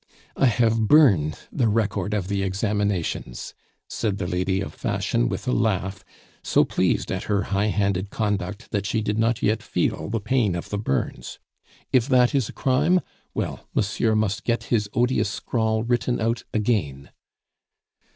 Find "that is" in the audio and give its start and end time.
12.09-12.49